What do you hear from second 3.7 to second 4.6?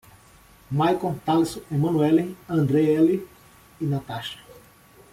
e Natacha